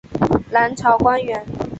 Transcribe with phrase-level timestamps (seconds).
[0.49, 1.45] 南朝官员。